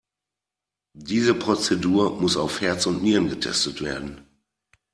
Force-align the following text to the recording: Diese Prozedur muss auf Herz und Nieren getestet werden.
Diese 0.97 1.35
Prozedur 1.35 2.19
muss 2.19 2.35
auf 2.35 2.61
Herz 2.61 2.87
und 2.87 3.03
Nieren 3.03 3.29
getestet 3.29 3.83
werden. 3.83 4.25